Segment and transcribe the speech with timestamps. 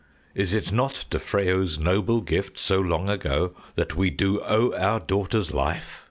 [0.33, 4.99] "Is it not to Freyo's noble gift, so long ago, that we do owe our
[4.99, 5.99] daughter's life!"